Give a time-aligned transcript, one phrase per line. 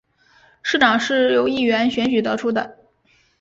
[0.63, 2.75] 市长是由议员选举得出的。